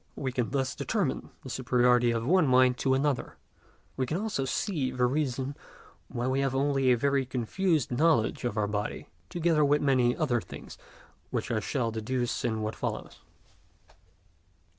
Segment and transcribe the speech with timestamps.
[0.15, 3.37] We can thus determine the superiority of one mind to another;
[3.95, 5.55] we can also see the reason
[6.07, 10.41] why we have only a very confused knowledge of our body, together with many other
[10.41, 10.79] things
[11.29, 13.19] which I shall deduce in what follows.